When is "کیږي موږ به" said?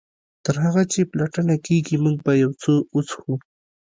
1.65-2.33